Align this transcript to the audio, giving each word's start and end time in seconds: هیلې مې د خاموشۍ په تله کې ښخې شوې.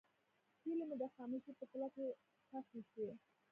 هیلې 0.63 0.83
مې 0.89 0.95
د 1.01 1.03
خاموشۍ 1.15 1.51
په 1.59 1.63
تله 1.71 1.87
کې 1.95 2.07
ښخې 2.47 2.81
شوې. 2.89 3.11